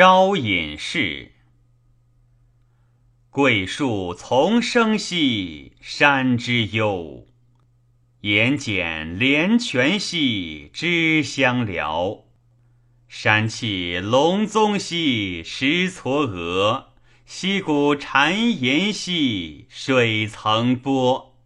[0.00, 1.32] 招隐士。
[3.28, 7.26] 桂树丛生兮，山之幽；
[8.22, 12.24] 岩简连泉兮，知相辽。
[13.08, 16.86] 山气隆宗兮，石嵯峨；
[17.26, 21.36] 溪谷潺湲兮，水层波。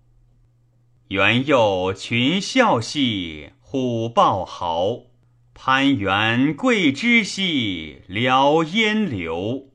[1.08, 5.06] 猿幼群啸兮，虎豹嚎；
[5.54, 9.68] 攀援桂枝兮，辽烟流。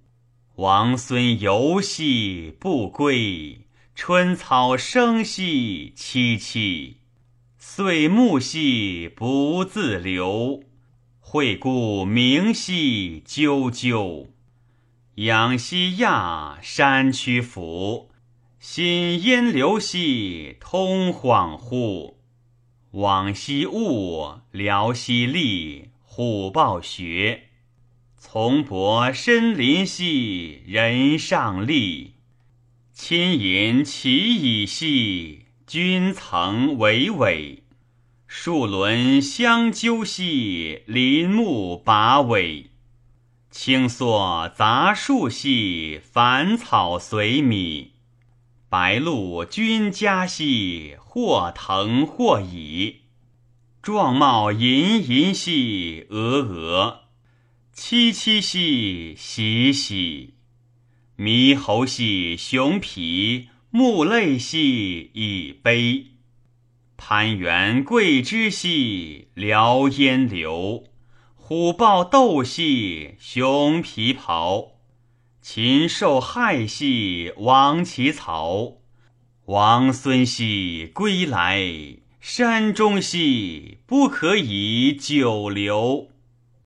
[0.58, 3.62] 王孙游兮不归，
[3.96, 6.98] 春草生兮萋萋。
[7.58, 10.64] 岁暮兮不自留。
[11.22, 14.28] 惠顾明兮啾啾，
[15.16, 18.10] 仰兮讶，山曲俯；
[18.60, 22.19] 心烟流兮，通恍惚。
[22.92, 27.44] 往昔物，辽兮厉，虎豹学。
[28.18, 32.16] 从伯深林兮，人上立。
[32.92, 37.64] 亲吟其已兮，君曾巍巍。
[38.26, 42.70] 树轮相纠兮，林木拔尾；
[43.52, 47.94] 青蓑杂树兮，繁草随米。
[48.70, 52.98] 白鹭君家兮，或腾或已。
[53.82, 56.98] 状貌吟吟兮，峨峨；
[57.76, 60.36] 萋萋兮，喜喜。
[61.18, 66.06] 猕猴兮熊脾，目泪兮以悲。
[66.96, 70.84] 攀援桂枝兮，辽烟流；
[71.34, 74.79] 虎豹斗兮，熊皮袍。
[75.42, 78.78] 禽兽害兮，亡其巢。
[79.46, 81.64] 王孙兮归来，
[82.20, 86.10] 山中兮不可以久留。